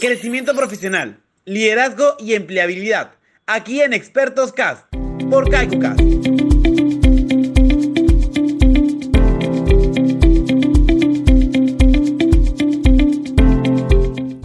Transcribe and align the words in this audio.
Crecimiento 0.00 0.54
profesional, 0.54 1.20
liderazgo 1.44 2.16
y 2.18 2.32
empleabilidad. 2.34 3.12
Aquí 3.46 3.82
en 3.82 3.92
Expertos 3.92 4.52
Cast, 4.52 4.86
por 5.28 5.50
CaikuCast. 5.50 6.00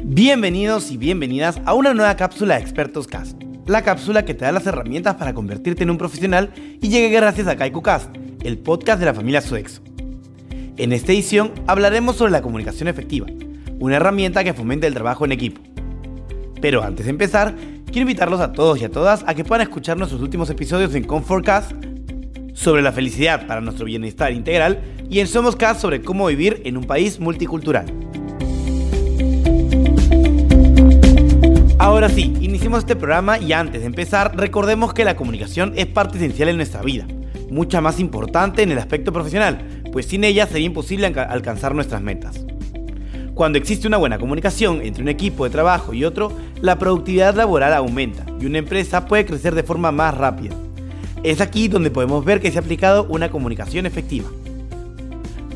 Bienvenidos 0.04 0.92
y 0.92 0.98
bienvenidas 0.98 1.62
a 1.66 1.74
una 1.74 1.94
nueva 1.94 2.18
cápsula 2.18 2.56
de 2.56 2.62
Expertos 2.62 3.08
Cast. 3.08 3.42
La 3.66 3.84
cápsula 3.84 4.26
que 4.26 4.34
te 4.34 4.44
da 4.44 4.52
las 4.52 4.68
herramientas 4.68 5.16
para 5.16 5.34
convertirte 5.34 5.84
en 5.84 5.92
un 5.92 5.98
profesional 5.98 6.54
y 6.82 6.90
llegue 6.90 7.10
gracias 7.10 7.48
a 7.48 7.56
CaikuCast, 7.56 8.14
el 8.44 8.58
podcast 8.58 9.00
de 9.00 9.06
la 9.06 9.14
familia 9.14 9.40
Sodexo. 9.42 9.82
En 10.78 10.94
esta 10.94 11.12
edición 11.12 11.54
hablaremos 11.66 12.18
sobre 12.18 12.32
la 12.32 12.44
comunicación 12.44 12.88
efectiva, 12.88 13.26
una 13.80 13.96
herramienta 13.96 14.44
que 14.44 14.54
fomenta 14.54 14.86
el 14.86 14.94
trabajo 14.94 15.26
en 15.26 15.32
equipo. 15.32 15.60
Pero 16.62 16.84
antes 16.84 17.08
de 17.08 17.10
empezar, 17.10 17.56
quiero 17.86 18.02
invitarlos 18.02 18.40
a 18.42 18.52
todos 18.52 18.80
y 18.80 18.86
a 18.86 18.92
todas 18.92 19.24
a 19.26 19.34
que 19.34 19.44
puedan 19.44 19.64
escuchar 19.64 19.98
nuestros 19.98 20.22
últimos 20.22 20.52
episodios 20.52 20.94
en 20.94 21.04
Comfortcast 21.04 21.72
sobre 22.54 22.84
la 22.84 22.92
felicidad 22.92 23.48
para 23.48 23.60
nuestro 23.60 23.86
bienestar 23.86 24.32
integral 24.32 24.80
y 25.10 25.20
en 25.20 25.26
Somoscast 25.26 25.82
sobre 25.82 26.04
cómo 26.04 26.28
vivir 26.28 26.62
en 26.64 26.78
un 26.78 26.84
país 26.84 27.20
multicultural. 27.20 27.88
Ahora 31.80 32.08
sí, 32.10 32.36
iniciemos 32.40 32.80
este 32.80 32.96
programa 32.96 33.40
y 33.40 33.52
antes 33.54 33.82
de 33.82 33.88
empezar, 33.88 34.38
recordemos 34.38 34.94
que 34.94 35.06
la 35.06 35.16
comunicación 35.16 35.74
es 35.76 35.88
parte 35.88 36.18
esencial 36.18 36.50
en 36.50 36.58
nuestra 36.58 36.84
vida, 36.84 37.08
mucha 37.50 37.82
más 37.82 38.00
importante 38.00 38.64
en 38.64 38.72
el 38.72 38.78
aspecto 38.80 39.14
profesional, 39.14 39.82
pues 39.92 40.06
sin 40.06 40.24
ella 40.24 40.48
sería 40.48 40.68
imposible 40.68 41.08
alcanzar 41.08 41.74
nuestras 41.74 42.02
metas. 42.02 42.46
Cuando 43.34 43.60
existe 43.60 43.88
una 43.88 43.98
buena 43.98 44.18
comunicación 44.18 44.82
entre 44.82 45.04
un 45.04 45.10
equipo 45.10 45.44
de 45.44 45.52
trabajo 45.52 45.94
y 45.94 46.04
otro, 46.04 46.32
la 46.60 46.80
productividad 46.80 47.36
laboral 47.36 47.74
aumenta 47.74 48.26
y 48.42 48.48
una 48.48 48.58
empresa 48.58 49.06
puede 49.06 49.26
crecer 49.28 49.54
de 49.54 49.62
forma 49.62 49.92
más 49.92 50.18
rápida. 50.18 50.56
Es 51.24 51.40
aquí 51.40 51.68
donde 51.68 51.92
podemos 51.92 52.26
ver 52.26 52.42
que 52.42 52.52
se 52.52 52.58
ha 52.58 52.62
aplicado 52.62 53.06
una 53.10 53.30
comunicación 53.30 53.86
efectiva. 53.86 54.28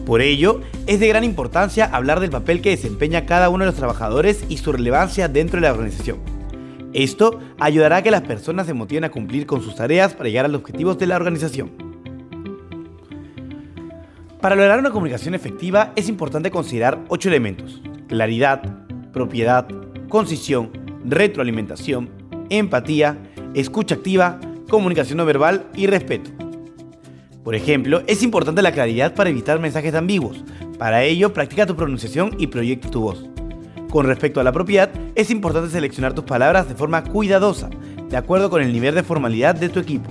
Por 0.05 0.21
ello, 0.21 0.61
es 0.88 0.99
de 0.99 1.07
gran 1.07 1.23
importancia 1.23 1.85
hablar 1.85 2.19
del 2.19 2.29
papel 2.29 2.61
que 2.61 2.71
desempeña 2.71 3.25
cada 3.25 3.49
uno 3.49 3.63
de 3.63 3.71
los 3.71 3.77
trabajadores 3.77 4.44
y 4.49 4.57
su 4.57 4.71
relevancia 4.71 5.27
dentro 5.27 5.59
de 5.59 5.67
la 5.67 5.73
organización. 5.73 6.30
Esto 6.94 7.39
ayudará 7.59 7.97
a 7.97 8.02
que 8.03 8.11
las 8.11 8.22
personas 8.22 8.67
se 8.67 8.73
motiven 8.73 9.06
a 9.06 9.11
cumplir 9.11 9.45
con 9.45 9.61
sus 9.61 9.75
tareas 9.75 10.14
para 10.14 10.30
llegar 10.30 10.45
a 10.45 10.50
los 10.50 10.61
objetivos 10.61 10.97
de 10.97 11.08
la 11.08 11.16
organización. 11.16 11.72
Para 14.42 14.56
lograr 14.56 14.80
una 14.80 14.92
comunicación 14.92 15.36
efectiva 15.36 15.94
es 15.95 16.09
importante 16.09 16.52
considerar 16.52 17.00
ocho 17.08 17.30
elementos. 17.30 17.81
Claridad, 18.08 18.62
propiedad, 19.14 19.67
concisión, 20.09 20.72
retroalimentación, 21.06 22.09
empatía, 22.50 23.17
escucha 23.53 23.95
activa, 23.95 24.39
comunicación 24.67 25.17
no 25.17 25.25
verbal 25.25 25.67
y 25.75 25.88
respeto. 25.88 26.31
Por 27.44 27.56
ejemplo, 27.56 28.03
es 28.08 28.22
importante 28.22 28.62
la 28.62 28.72
claridad 28.72 29.16
para 29.16 29.30
evitar 29.30 29.59
mensajes 29.59 29.95
ambiguos. 29.95 30.44
Para 30.78 31.03
ello, 31.03 31.34
practica 31.34 31.66
tu 31.66 31.75
pronunciación 31.75 32.36
y 32.38 32.47
proyecta 32.47 32.89
tu 32.89 33.02
voz. 33.02 33.30
Con 33.92 34.06
respecto 34.06 34.39
a 34.39 34.45
la 34.45 34.53
propiedad, 34.53 34.89
es 35.16 35.30
importante 35.31 35.70
seleccionar 35.70 36.14
tus 36.14 36.23
palabras 36.23 36.70
de 36.70 36.75
forma 36.75 37.03
cuidadosa, 37.03 37.70
de 38.09 38.16
acuerdo 38.16 38.50
con 38.50 38.61
el 38.61 38.72
nivel 38.72 38.95
de 38.95 39.03
formalidad 39.03 39.53
de 39.53 39.67
tu 39.67 39.81
equipo. 39.81 40.09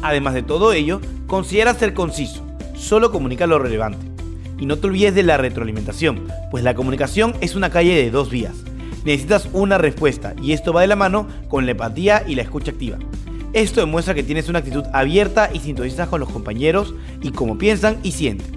Además 0.00 0.34
de 0.34 0.44
todo 0.44 0.72
ello, 0.72 1.00
considera 1.26 1.74
ser 1.74 1.92
conciso, 1.92 2.46
solo 2.76 3.10
comunica 3.10 3.48
lo 3.48 3.58
relevante. 3.58 4.06
Y 4.60 4.66
no 4.66 4.78
te 4.78 4.86
olvides 4.86 5.12
de 5.12 5.24
la 5.24 5.38
retroalimentación, 5.38 6.28
pues 6.52 6.62
la 6.62 6.74
comunicación 6.74 7.34
es 7.40 7.56
una 7.56 7.70
calle 7.70 7.96
de 7.96 8.12
dos 8.12 8.30
vías. 8.30 8.54
Necesitas 9.04 9.48
una 9.52 9.76
respuesta 9.76 10.34
y 10.40 10.52
esto 10.52 10.72
va 10.72 10.82
de 10.82 10.86
la 10.86 10.94
mano 10.94 11.26
con 11.48 11.64
la 11.66 11.72
empatía 11.72 12.22
y 12.28 12.36
la 12.36 12.42
escucha 12.42 12.70
activa. 12.70 12.96
Esto 13.54 13.80
demuestra 13.80 14.14
que 14.14 14.22
tienes 14.22 14.48
una 14.48 14.60
actitud 14.60 14.84
abierta 14.92 15.50
y 15.52 15.58
sintonizas 15.58 16.08
con 16.08 16.20
los 16.20 16.30
compañeros 16.30 16.94
y 17.22 17.32
cómo 17.32 17.58
piensan 17.58 17.98
y 18.04 18.12
sienten. 18.12 18.56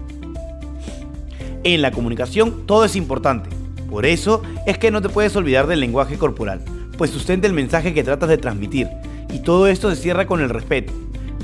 En 1.64 1.82
la 1.82 1.90
comunicación 1.90 2.68
todo 2.68 2.86
es 2.86 2.96
importante. 2.96 3.55
Por 3.90 4.06
eso 4.06 4.41
es 4.66 4.78
que 4.78 4.91
no 4.91 5.01
te 5.01 5.09
puedes 5.09 5.35
olvidar 5.35 5.68
del 5.68 5.79
lenguaje 5.79 6.18
corporal, 6.18 6.62
pues 6.97 7.12
sustenta 7.12 7.47
el 7.47 7.53
mensaje 7.53 7.94
que 7.94 8.03
tratas 8.03 8.29
de 8.29 8.38
transmitir. 8.38 8.88
Y 9.31 9.40
todo 9.40 9.68
esto 9.68 9.90
se 9.90 10.01
cierra 10.01 10.25
con 10.25 10.41
el 10.41 10.50
respeto. 10.50 10.94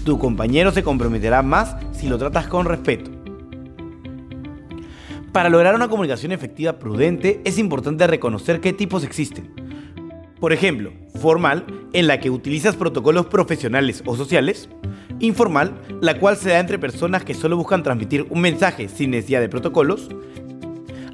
Tu 0.06 0.18
compañero 0.18 0.72
se 0.72 0.84
comprometerá 0.84 1.42
más 1.42 1.76
si 1.92 2.08
lo 2.08 2.18
tratas 2.18 2.48
con 2.48 2.66
respeto. 2.66 3.12
Para 5.32 5.50
lograr 5.50 5.76
una 5.76 5.88
comunicación 5.88 6.32
efectiva 6.32 6.80
prudente 6.80 7.42
es 7.46 7.58
importante 7.58 8.06
reconocer 8.08 8.60
qué 8.60 8.74
tipos 8.74 9.04
existen 9.04 9.62
por 10.42 10.54
ejemplo, 10.54 10.92
formal, 11.22 11.66
en 11.94 12.08
la 12.08 12.20
que 12.20 12.32
utilizas 12.32 12.76
protocolos 12.76 13.28
profesionales 13.28 14.02
o 14.08 14.16
sociales. 14.18 14.70
Informal, 15.20 15.80
la 16.02 16.18
cual 16.18 16.36
se 16.36 16.50
da 16.50 16.60
entre 16.60 16.80
personas 16.80 17.24
que 17.24 17.36
solo 17.36 17.58
buscan 17.58 17.84
transmitir 17.84 18.26
un 18.28 18.42
mensaje 18.42 18.90
sin 18.90 19.12
necesidad 19.12 19.40
de 19.40 19.50
protocolos. 19.50 20.10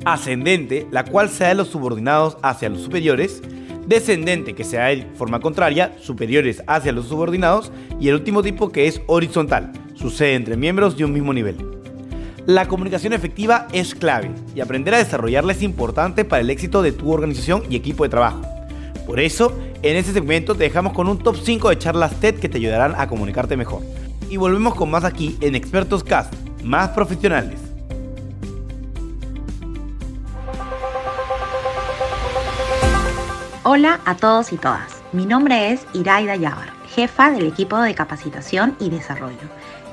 Ascendente, 0.08 0.88
la 0.90 1.04
cual 1.04 1.28
se 1.28 1.44
da 1.44 1.50
de 1.50 1.56
los 1.56 1.68
subordinados 1.68 2.38
hacia 2.42 2.70
los 2.70 2.82
superiores. 2.82 3.42
Descendente, 3.88 4.56
que 4.56 4.64
se 4.64 4.78
da 4.78 4.86
de 4.86 5.06
forma 5.16 5.42
contraria, 5.42 5.98
superiores 6.00 6.64
hacia 6.66 6.94
los 6.94 7.08
subordinados. 7.08 7.74
Y 8.00 8.08
el 8.08 8.16
último 8.16 8.42
tipo 8.42 8.72
que 8.72 8.88
es 8.88 9.02
horizontal, 9.08 9.74
sucede 9.96 10.36
entre 10.36 10.56
miembros 10.56 10.96
de 10.96 11.04
un 11.04 11.12
mismo 11.12 11.34
nivel. 11.34 11.58
La 12.46 12.70
comunicación 12.70 13.12
efectiva 13.12 13.68
es 13.74 13.96
clave 13.96 14.32
y 14.56 14.62
aprender 14.62 14.94
a 14.94 15.00
desarrollarla 15.00 15.52
es 15.52 15.62
importante 15.62 16.24
para 16.24 16.42
el 16.42 16.50
éxito 16.52 16.82
de 16.82 16.94
tu 16.94 17.12
organización 17.12 17.64
y 17.70 17.76
equipo 17.76 18.06
de 18.06 18.10
trabajo. 18.10 18.44
Por 19.06 19.20
eso, 19.20 19.60
en 19.82 19.98
este 19.98 20.14
segmento 20.14 20.56
te 20.56 20.64
dejamos 20.64 20.94
con 20.94 21.10
un 21.10 21.20
top 21.20 21.36
5 21.36 21.68
de 21.68 21.80
charlas 21.80 22.18
TED 22.22 22.36
que 22.36 22.48
te 22.48 22.60
ayudarán 22.60 22.96
a 22.98 23.10
comunicarte 23.10 23.58
mejor. 23.58 23.82
Y 24.30 24.38
volvemos 24.38 24.74
con 24.76 24.90
más 24.90 25.04
aquí 25.04 25.38
en 25.42 25.54
Expertos 25.54 26.06
Cast, 26.06 26.34
más 26.64 26.92
profesionales. 26.92 27.67
Hola 33.70 34.00
a 34.06 34.16
todos 34.16 34.54
y 34.54 34.58
todas. 34.58 35.04
Mi 35.12 35.26
nombre 35.26 35.74
es 35.74 35.86
Iraida 35.94 36.38
Yavar, 36.38 36.72
jefa 36.88 37.32
del 37.32 37.48
equipo 37.48 37.78
de 37.82 37.94
capacitación 37.94 38.78
y 38.80 38.90
desarrollo. 38.90 39.36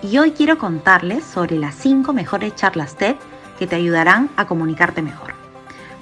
Y 0.01 0.17
hoy 0.19 0.31
quiero 0.31 0.59
contarles 0.59 1.25
sobre 1.25 1.59
las 1.59 1.75
5 1.75 2.13
mejores 2.13 2.55
charlas 2.55 2.95
TED 2.95 3.17
que 3.59 3.67
te 3.67 3.75
ayudarán 3.75 4.31
a 4.37 4.47
comunicarte 4.47 5.03
mejor. 5.03 5.35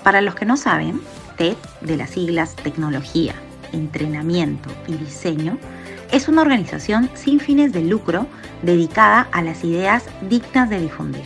Para 0.03 0.21
los 0.21 0.35
que 0.35 0.45
no 0.45 0.59
saben, 0.59 1.01
TED, 1.39 1.57
de 1.81 1.97
las 1.97 2.11
siglas 2.11 2.57
Tecnología, 2.57 3.33
Entrenamiento 3.73 4.69
y 4.87 4.93
Diseño, 4.93 5.57
es 6.11 6.29
una 6.29 6.43
organización 6.43 7.09
sin 7.15 7.41
fines 7.41 7.73
de 7.73 7.85
lucro 7.85 8.27
dedicada 8.61 9.29
a 9.33 9.41
las 9.41 9.65
ideas 9.65 10.05
dignas 10.29 10.69
de 10.69 10.79
difundir. 10.79 11.25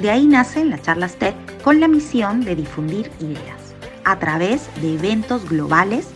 De 0.00 0.10
ahí 0.10 0.26
nacen 0.26 0.70
las 0.70 0.80
charlas 0.80 1.16
TED 1.16 1.34
con 1.62 1.78
la 1.78 1.88
misión 1.88 2.40
de 2.40 2.56
difundir 2.56 3.10
ideas 3.20 3.63
a 4.04 4.18
través 4.18 4.68
de 4.80 4.94
eventos 4.94 5.48
globales 5.48 6.08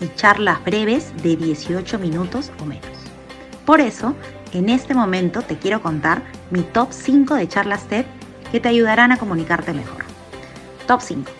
y 0.00 0.08
charlas 0.16 0.62
breves 0.64 1.12
de 1.22 1.36
18 1.36 1.98
minutos 1.98 2.52
o 2.60 2.64
menos. 2.64 2.86
Por 3.64 3.80
eso, 3.80 4.14
en 4.52 4.68
este 4.68 4.94
momento 4.94 5.42
te 5.42 5.58
quiero 5.58 5.80
contar 5.80 6.22
mi 6.50 6.62
top 6.62 6.88
5 6.92 7.34
de 7.34 7.48
charlas 7.48 7.86
TED 7.88 8.04
que 8.50 8.60
te 8.60 8.68
ayudarán 8.68 9.12
a 9.12 9.18
comunicarte 9.18 9.72
mejor. 9.72 10.04
Top 10.86 11.00
5 11.00 11.30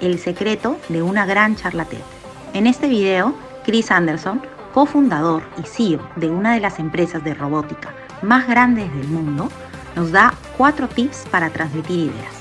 el 0.00 0.18
secreto 0.18 0.78
de 0.88 1.02
una 1.02 1.26
gran 1.26 1.56
charla 1.56 1.84
TED. 1.84 1.98
En 2.54 2.66
este 2.66 2.88
video, 2.88 3.34
Chris 3.64 3.90
Anderson, 3.90 4.40
cofundador 4.72 5.42
y 5.58 5.66
CEO 5.66 6.00
de 6.16 6.30
una 6.30 6.54
de 6.54 6.60
las 6.60 6.78
empresas 6.78 7.22
de 7.24 7.34
robótica 7.34 7.94
más 8.22 8.48
grandes 8.48 8.92
del 8.94 9.08
mundo, 9.08 9.48
nos 9.96 10.12
da 10.12 10.34
cuatro 10.56 10.88
tips 10.88 11.26
para 11.30 11.50
transmitir 11.50 12.10
ideas. 12.10 12.37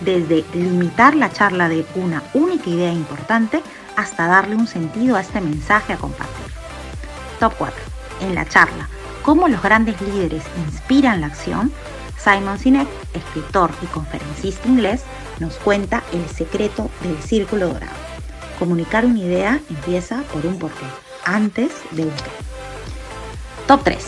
Desde 0.00 0.44
limitar 0.54 1.14
la 1.14 1.30
charla 1.30 1.68
de 1.68 1.84
una 1.94 2.22
única 2.34 2.70
idea 2.70 2.92
importante 2.92 3.62
hasta 3.96 4.26
darle 4.26 4.56
un 4.56 4.66
sentido 4.66 5.16
a 5.16 5.20
este 5.20 5.40
mensaje 5.40 5.92
a 5.92 5.98
compartir. 5.98 6.46
Top 7.38 7.54
4. 7.58 7.76
En 8.20 8.34
la 8.34 8.46
charla, 8.46 8.88
cómo 9.22 9.48
los 9.48 9.62
grandes 9.62 10.00
líderes 10.00 10.44
inspiran 10.66 11.20
la 11.20 11.28
acción, 11.28 11.72
Simon 12.16 12.58
Sinek, 12.58 12.88
escritor 13.14 13.70
y 13.82 13.86
conferencista 13.86 14.68
inglés, 14.68 15.02
nos 15.38 15.54
cuenta 15.56 16.02
el 16.12 16.26
secreto 16.28 16.90
del 17.02 17.20
círculo 17.22 17.68
dorado. 17.68 17.92
Comunicar 18.58 19.06
una 19.06 19.20
idea 19.20 19.60
empieza 19.70 20.22
por 20.32 20.44
un 20.44 20.58
porqué, 20.58 20.84
antes 21.24 21.72
de 21.92 22.02
un 22.02 22.10
qué. 22.10 22.30
Top 23.66 23.82
3. 23.84 24.04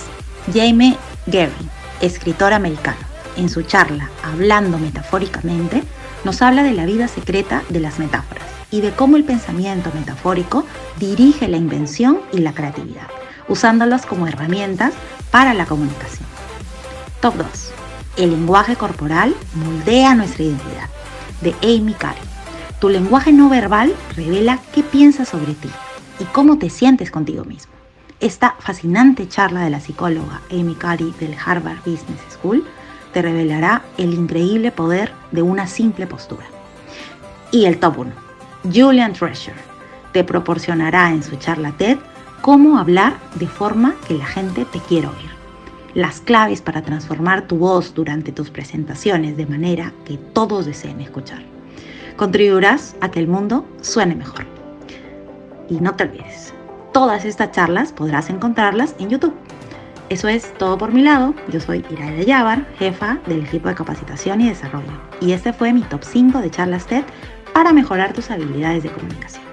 Jamie 0.52 0.96
Gary, 1.26 1.52
escritor 2.00 2.52
americano. 2.52 3.12
En 3.37 3.49
su 3.49 3.62
charla 3.62 4.11
Hablando 4.23 4.79
metafóricamente, 4.79 5.82
nos 6.25 6.43
habla 6.43 6.62
de 6.62 6.73
la 6.73 6.87
vida 6.87 7.08
secreta 7.08 7.62
de 7.69 7.81
las 7.81 7.99
metáforas 7.99 8.44
y 8.70 8.81
de 8.81 8.93
cómo 8.93 9.17
el 9.17 9.25
pensamiento 9.25 9.90
metafórico 9.94 10.64
dirige 10.99 11.49
la 11.49 11.56
invención 11.56 12.20
y 12.32 12.38
la 12.38 12.52
creatividad, 12.52 13.08
usándolas 13.49 14.06
como 14.06 14.26
herramientas 14.26 14.94
para 15.31 15.55
la 15.55 15.67
comunicación. 15.67 16.26
Top 17.20 17.37
2. 17.37 17.46
El 18.17 18.31
lenguaje 18.31 18.76
corporal 18.76 19.34
moldea 19.55 20.14
nuestra 20.14 20.44
identidad, 20.44 20.88
de 21.40 21.55
Amy 21.62 21.94
Cary. 21.94 22.20
Tu 22.81 22.88
lenguaje 22.88 23.32
no 23.32 23.49
verbal 23.49 23.94
revela 24.17 24.58
qué 24.75 24.82
piensas 24.82 25.29
sobre 25.29 25.55
ti 25.55 25.70
y 26.19 26.25
cómo 26.25 26.58
te 26.58 26.70
sientes 26.70 27.11
contigo 27.11 27.44
mismo. 27.44 27.73
Esta 28.20 28.55
fascinante 28.61 29.29
charla 29.29 29.62
de 29.62 29.70
la 29.70 29.81
psicóloga 29.81 30.40
Amy 30.50 30.75
Cary 30.75 31.12
del 31.19 31.37
Harvard 31.44 31.79
Business 31.79 32.20
School 32.31 32.64
te 33.12 33.23
revelará 33.23 33.82
el 33.99 34.14
increíble 34.14 34.73
poder 34.73 35.12
de 35.31 35.43
una 35.43 35.67
simple 35.67 36.06
postura. 36.06 36.47
Y 37.50 37.67
el 37.67 37.79
top 37.79 37.99
1, 37.99 38.12
Julian 38.73 39.12
Treasure, 39.12 39.56
te 40.12 40.25
proporcionará 40.25 41.11
en 41.11 41.23
su 41.23 41.37
charla 41.37 41.73
TED 41.73 41.99
cómo 42.41 42.79
hablar 42.79 43.14
de 43.37 43.47
forma 43.47 43.94
que 44.09 44.14
la 44.14 44.26
gente 44.26 44.64
te 44.64 44.79
quiera 44.81 45.11
oír 45.11 45.32
las 45.94 46.20
claves 46.20 46.62
para 46.62 46.82
transformar 46.82 47.47
tu 47.47 47.56
voz 47.59 47.94
durante 47.94 48.32
tus 48.32 48.50
presentaciones 48.50 49.37
de 49.37 49.47
manera 49.47 49.93
que 50.05 50.17
todos 50.17 50.67
deseen 50.67 51.00
escuchar. 51.00 51.43
Contribuirás 52.17 52.97
a 53.00 53.11
que 53.11 53.20
el 53.20 53.29
mundo 53.29 53.67
suene 53.81 54.15
mejor. 54.15 54.47
Y 55.69 55.81
no 55.81 55.94
te 55.94 56.05
olvides, 56.05 56.53
todas 56.93 57.25
estas 57.25 57.53
charlas 57.53 57.93
podrás 57.93 58.31
encontrarlas 58.31 58.94
en 58.99 59.11
YouTube. 59.11 59.35
Eso 60.08 60.28
es 60.28 60.52
todo 60.54 60.76
por 60.78 60.93
mi 60.93 61.02
lado. 61.02 61.34
Yo 61.49 61.60
soy 61.60 61.84
Iraida 61.90 62.22
Yavar, 62.22 62.66
jefa 62.78 63.19
del 63.26 63.44
equipo 63.44 63.69
de 63.69 63.75
capacitación 63.75 64.40
y 64.40 64.49
desarrollo. 64.49 64.93
Y 65.20 65.32
este 65.32 65.52
fue 65.52 65.72
mi 65.72 65.82
top 65.82 66.04
5 66.04 66.40
de 66.40 66.50
charlas 66.50 66.87
TED 66.87 67.04
para 67.52 67.72
mejorar 67.72 68.12
tus 68.12 68.31
habilidades 68.31 68.82
de 68.82 68.90
comunicación. 68.90 69.44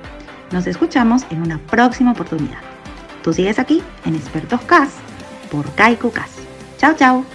Nos 0.51 0.67
escuchamos 0.67 1.23
en 1.29 1.41
una 1.41 1.59
próxima 1.59 2.11
oportunidad. 2.11 2.59
Tú 3.23 3.33
sigues 3.33 3.59
aquí 3.59 3.81
en 4.05 4.15
Expertos 4.15 4.61
CAS 4.61 4.89
por 5.51 5.69
Kaiku 5.75 6.11
Cas. 6.11 6.31
Chao, 6.77 6.95
chao. 6.95 7.25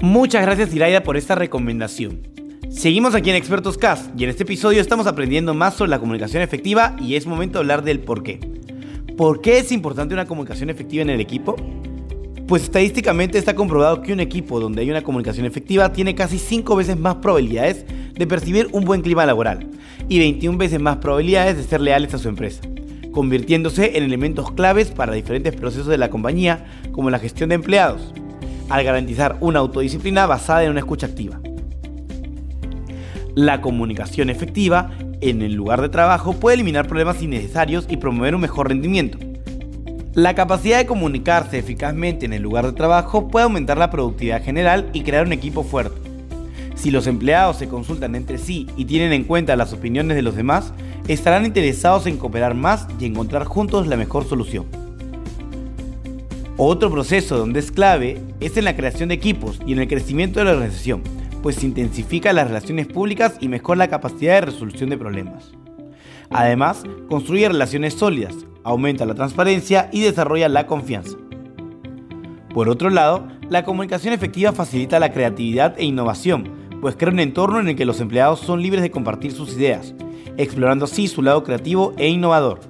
Muchas 0.00 0.42
gracias 0.42 0.74
Iraida 0.74 1.02
por 1.02 1.16
esta 1.16 1.34
recomendación. 1.34 2.33
Seguimos 2.74 3.14
aquí 3.14 3.30
en 3.30 3.36
Expertos 3.36 3.78
CAS 3.78 4.10
y 4.18 4.24
en 4.24 4.30
este 4.30 4.42
episodio 4.42 4.80
estamos 4.80 5.06
aprendiendo 5.06 5.54
más 5.54 5.74
sobre 5.74 5.90
la 5.90 6.00
comunicación 6.00 6.42
efectiva 6.42 6.96
y 7.00 7.14
es 7.14 7.24
momento 7.24 7.54
de 7.54 7.60
hablar 7.60 7.84
del 7.84 8.00
por 8.00 8.24
qué. 8.24 8.40
¿Por 9.16 9.40
qué 9.40 9.58
es 9.58 9.70
importante 9.70 10.12
una 10.12 10.26
comunicación 10.26 10.68
efectiva 10.70 11.02
en 11.02 11.08
el 11.08 11.20
equipo? 11.20 11.54
Pues 12.48 12.64
estadísticamente 12.64 13.38
está 13.38 13.54
comprobado 13.54 14.02
que 14.02 14.12
un 14.12 14.18
equipo 14.18 14.58
donde 14.58 14.82
hay 14.82 14.90
una 14.90 15.02
comunicación 15.02 15.46
efectiva 15.46 15.92
tiene 15.92 16.16
casi 16.16 16.38
5 16.38 16.74
veces 16.74 16.98
más 16.98 17.14
probabilidades 17.16 17.86
de 18.12 18.26
percibir 18.26 18.68
un 18.72 18.84
buen 18.84 19.02
clima 19.02 19.24
laboral 19.24 19.66
y 20.08 20.18
21 20.18 20.58
veces 20.58 20.80
más 20.80 20.96
probabilidades 20.96 21.56
de 21.56 21.62
ser 21.62 21.80
leales 21.80 22.12
a 22.12 22.18
su 22.18 22.28
empresa, 22.28 22.60
convirtiéndose 23.12 23.96
en 23.96 24.02
elementos 24.02 24.50
claves 24.50 24.90
para 24.90 25.14
diferentes 25.14 25.54
procesos 25.54 25.86
de 25.86 25.96
la 25.96 26.10
compañía 26.10 26.66
como 26.90 27.08
la 27.08 27.20
gestión 27.20 27.50
de 27.50 27.54
empleados, 27.54 28.12
al 28.68 28.84
garantizar 28.84 29.38
una 29.40 29.60
autodisciplina 29.60 30.26
basada 30.26 30.64
en 30.64 30.72
una 30.72 30.80
escucha 30.80 31.06
activa. 31.06 31.40
La 33.34 33.60
comunicación 33.60 34.30
efectiva 34.30 34.90
en 35.20 35.42
el 35.42 35.54
lugar 35.54 35.80
de 35.80 35.88
trabajo 35.88 36.34
puede 36.34 36.54
eliminar 36.54 36.86
problemas 36.86 37.22
innecesarios 37.22 37.86
y 37.88 37.96
promover 37.96 38.34
un 38.34 38.42
mejor 38.42 38.68
rendimiento 38.68 39.18
la 40.14 40.36
capacidad 40.36 40.78
de 40.78 40.86
comunicarse 40.86 41.58
eficazmente 41.58 42.24
en 42.24 42.32
el 42.32 42.42
lugar 42.42 42.64
de 42.66 42.72
trabajo 42.72 43.26
puede 43.26 43.44
aumentar 43.44 43.78
la 43.78 43.90
productividad 43.90 44.44
general 44.44 44.88
y 44.92 45.02
crear 45.02 45.26
un 45.26 45.32
equipo 45.32 45.64
fuerte. 45.64 46.00
Si 46.76 46.92
los 46.92 47.08
empleados 47.08 47.56
se 47.56 47.66
consultan 47.66 48.14
entre 48.14 48.38
sí 48.38 48.68
y 48.76 48.84
tienen 48.84 49.12
en 49.12 49.24
cuenta 49.24 49.56
las 49.56 49.72
opiniones 49.72 50.16
de 50.16 50.22
los 50.22 50.36
demás, 50.36 50.72
estarán 51.08 51.44
interesados 51.44 52.06
en 52.06 52.16
cooperar 52.16 52.54
más 52.54 52.86
y 53.00 53.06
encontrar 53.06 53.44
juntos 53.44 53.88
la 53.88 53.96
mejor 53.96 54.24
solución. 54.24 54.66
Otro 56.56 56.92
proceso 56.92 57.36
donde 57.36 57.58
es 57.58 57.72
clave 57.72 58.20
es 58.38 58.56
en 58.56 58.66
la 58.66 58.76
creación 58.76 59.08
de 59.08 59.16
equipos 59.16 59.58
y 59.66 59.72
en 59.72 59.80
el 59.80 59.88
crecimiento 59.88 60.38
de 60.38 60.44
la 60.44 60.52
organización, 60.52 61.02
pues 61.44 61.62
intensifica 61.62 62.32
las 62.32 62.48
relaciones 62.48 62.86
públicas 62.86 63.36
y 63.38 63.48
mejora 63.48 63.76
la 63.76 63.88
capacidad 63.88 64.36
de 64.36 64.46
resolución 64.46 64.88
de 64.88 64.96
problemas. 64.96 65.52
Además, 66.30 66.84
construye 67.10 67.46
relaciones 67.46 67.92
sólidas, 67.92 68.34
aumenta 68.62 69.04
la 69.04 69.14
transparencia 69.14 69.90
y 69.92 70.00
desarrolla 70.00 70.48
la 70.48 70.66
confianza. 70.66 71.18
Por 72.54 72.70
otro 72.70 72.88
lado, 72.88 73.28
la 73.50 73.62
comunicación 73.62 74.14
efectiva 74.14 74.52
facilita 74.52 74.98
la 74.98 75.12
creatividad 75.12 75.78
e 75.78 75.84
innovación, 75.84 76.50
pues 76.80 76.96
crea 76.96 77.12
un 77.12 77.20
entorno 77.20 77.60
en 77.60 77.68
el 77.68 77.76
que 77.76 77.84
los 77.84 78.00
empleados 78.00 78.40
son 78.40 78.62
libres 78.62 78.80
de 78.80 78.90
compartir 78.90 79.32
sus 79.32 79.52
ideas, 79.52 79.94
explorando 80.38 80.86
así 80.86 81.08
su 81.08 81.20
lado 81.20 81.44
creativo 81.44 81.92
e 81.98 82.08
innovador. 82.08 82.60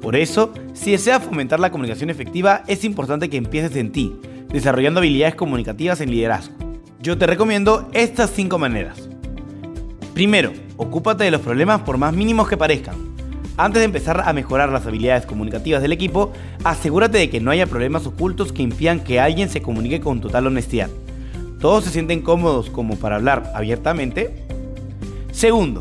Por 0.00 0.16
eso, 0.16 0.54
si 0.72 0.92
deseas 0.92 1.22
fomentar 1.22 1.60
la 1.60 1.70
comunicación 1.70 2.08
efectiva, 2.08 2.62
es 2.66 2.82
importante 2.82 3.28
que 3.28 3.36
empieces 3.36 3.76
en 3.76 3.92
ti, 3.92 4.16
desarrollando 4.48 5.00
habilidades 5.00 5.34
comunicativas 5.34 6.00
en 6.00 6.12
liderazgo. 6.12 6.61
Yo 7.02 7.18
te 7.18 7.26
recomiendo 7.26 7.88
estas 7.94 8.30
5 8.30 8.60
maneras. 8.60 9.08
Primero, 10.14 10.52
ocúpate 10.76 11.24
de 11.24 11.32
los 11.32 11.40
problemas 11.40 11.80
por 11.80 11.98
más 11.98 12.14
mínimos 12.14 12.48
que 12.48 12.56
parezcan. 12.56 12.94
Antes 13.56 13.80
de 13.80 13.86
empezar 13.86 14.22
a 14.24 14.32
mejorar 14.32 14.68
las 14.68 14.86
habilidades 14.86 15.26
comunicativas 15.26 15.82
del 15.82 15.90
equipo, 15.90 16.32
asegúrate 16.62 17.18
de 17.18 17.28
que 17.28 17.40
no 17.40 17.50
haya 17.50 17.66
problemas 17.66 18.06
ocultos 18.06 18.52
que 18.52 18.62
impidan 18.62 19.00
que 19.00 19.18
alguien 19.18 19.48
se 19.48 19.60
comunique 19.60 20.00
con 20.00 20.20
total 20.20 20.46
honestidad. 20.46 20.90
¿Todos 21.58 21.82
se 21.82 21.90
sienten 21.90 22.22
cómodos 22.22 22.70
como 22.70 22.94
para 22.94 23.16
hablar 23.16 23.50
abiertamente? 23.52 24.46
Segundo, 25.32 25.80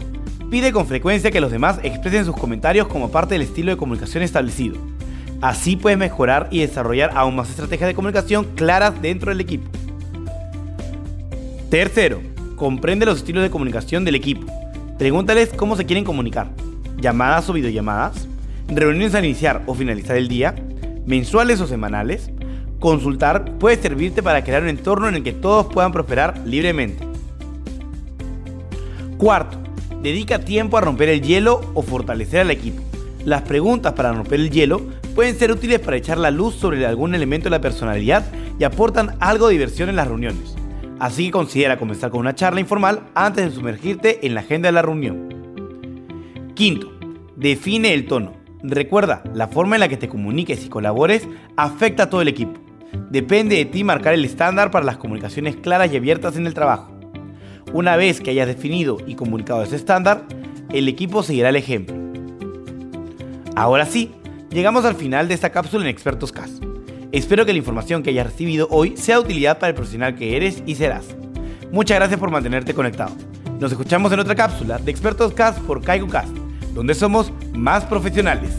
pide 0.50 0.72
con 0.72 0.88
frecuencia 0.88 1.30
que 1.30 1.40
los 1.40 1.52
demás 1.52 1.80
expresen 1.84 2.26
sus 2.26 2.36
comentarios 2.36 2.88
como 2.88 3.12
parte 3.12 3.36
del 3.36 3.44
estilo 3.44 3.70
de 3.70 3.78
comunicación 3.78 4.24
establecido. 4.24 4.78
Así 5.40 5.76
puedes 5.76 6.00
mejorar 6.00 6.48
y 6.50 6.62
desarrollar 6.62 7.12
aún 7.14 7.36
más 7.36 7.52
estrategias 7.52 7.90
de 7.90 7.94
comunicación 7.94 8.48
claras 8.56 9.00
dentro 9.04 9.30
del 9.30 9.42
equipo. 9.42 9.70
Tercero, 11.72 12.22
comprende 12.58 13.06
los 13.06 13.20
estilos 13.20 13.44
de 13.44 13.50
comunicación 13.50 14.04
del 14.04 14.16
equipo. 14.16 14.46
Pregúntales 15.00 15.52
cómo 15.56 15.78
se 15.78 15.86
quieren 15.86 16.04
comunicar 16.04 16.50
llamadas 17.00 17.50
o 17.50 17.54
videollamadas, 17.54 18.28
reuniones 18.68 19.16
al 19.16 19.24
iniciar 19.24 19.64
o 19.68 19.74
finalizar 19.74 20.18
el 20.18 20.28
día, 20.28 20.54
mensuales 21.06 21.62
o 21.62 21.68
semanales. 21.68 22.30
Consultar 22.82 23.58
puede 23.58 23.82
servirte 23.82 24.22
para 24.22 24.44
crear 24.44 24.64
un 24.64 24.68
entorno 24.68 25.08
en 25.08 25.16
el 25.16 25.24
que 25.24 25.32
todos 25.32 25.68
puedan 25.68 25.94
prosperar 25.94 26.42
libremente. 26.46 27.08
Cuarto, 29.18 29.58
dedica 30.04 30.40
tiempo 30.40 30.78
a 30.78 30.82
romper 30.82 31.08
el 31.08 31.22
hielo 31.22 31.62
o 31.74 31.84
fortalecer 31.84 32.42
al 32.42 32.52
equipo. 32.52 32.84
Las 33.24 33.44
preguntas 33.44 33.94
para 33.94 34.12
romper 34.12 34.42
el 34.42 34.52
hielo 34.52 34.82
pueden 35.16 35.40
ser 35.40 35.54
útiles 35.54 35.80
para 35.80 35.96
echar 35.96 36.18
la 36.18 36.32
luz 36.32 36.54
sobre 36.54 36.86
algún 36.86 37.16
elemento 37.16 37.46
de 37.46 37.52
la 37.52 37.62
personalidad 37.62 38.26
y 38.60 38.66
aportan 38.66 39.16
algo 39.22 39.48
de 39.48 39.54
diversión 39.54 39.88
en 39.88 39.96
las 39.96 40.10
reuniones. 40.10 40.58
Así 41.02 41.26
que 41.26 41.32
considera 41.32 41.80
comenzar 41.80 42.12
con 42.12 42.20
una 42.20 42.36
charla 42.36 42.60
informal 42.60 43.08
antes 43.16 43.44
de 43.44 43.56
sumergirte 43.56 44.24
en 44.24 44.36
la 44.36 44.42
agenda 44.42 44.68
de 44.68 44.74
la 44.74 44.84
reunión. 44.84 46.54
Quinto, 46.54 46.92
define 47.36 47.96
el 47.96 48.06
tono. 48.06 48.34
Recuerda, 48.62 49.24
la 49.34 49.48
forma 49.48 49.76
en 49.76 49.80
la 49.80 49.88
que 49.88 49.98
te 49.98 50.08
comuniques 50.08 50.64
y 50.64 50.70
colabores 50.70 51.28
afecta 51.58 52.04
a 52.04 52.10
todo 52.12 52.22
el 52.22 52.28
equipo. 52.28 52.62
Depende 53.10 53.56
de 53.56 53.66
ti 53.66 53.84
marcar 53.84 54.14
el 54.14 54.24
estándar 54.24 54.70
para 54.70 54.86
las 54.86 54.98
comunicaciones 54.98 55.56
claras 55.56 55.92
y 55.92 55.98
abiertas 55.98 56.38
en 56.38 56.46
el 56.46 56.54
trabajo. 56.54 56.92
Una 57.74 57.96
vez 57.96 58.22
que 58.22 58.30
hayas 58.30 58.46
definido 58.46 58.98
y 59.08 59.16
comunicado 59.16 59.64
ese 59.64 59.78
estándar, 59.78 60.28
el 60.72 60.88
equipo 60.88 61.24
seguirá 61.24 61.50
el 61.50 61.56
ejemplo. 61.56 61.96
Ahora 63.56 63.88
sí, 63.88 64.12
llegamos 64.52 64.86
al 64.86 64.94
final 64.94 65.28
de 65.28 65.34
esta 65.34 65.50
cápsula 65.50 65.84
en 65.84 65.90
Expertos 65.90 66.32
CAS. 66.32 66.62
Espero 67.12 67.46
que 67.46 67.52
la 67.52 67.60
información 67.60 68.04
que 68.04 68.12
hayas 68.12 68.28
recibido 68.28 68.68
hoy 68.70 68.96
sea 68.96 69.16
de 69.16 69.24
utilidad 69.24 69.60
para 69.60 69.70
el 69.70 69.76
profesional 69.76 70.16
que 70.16 70.38
eres 70.38 70.64
y 70.66 70.76
serás. 70.76 71.08
Muchas 71.72 71.98
gracias 71.98 72.20
por 72.20 72.32
mantenerte 72.32 72.74
conectado. 72.74 73.12
Nos 73.60 73.72
escuchamos 73.72 74.12
en 74.14 74.20
otra 74.20 74.36
cápsula 74.36 74.78
de 74.78 74.92
Expertos 74.92 75.34
CAS 75.34 75.60
por 75.60 75.82
Cast 75.84 76.30
donde 76.74 76.96
somos 76.96 77.34
más 77.54 77.84
profesionales. 77.84 78.52